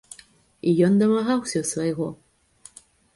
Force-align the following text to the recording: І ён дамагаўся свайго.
І 0.69 0.71
ён 0.87 0.93
дамагаўся 1.01 1.61
свайго. 1.73 2.07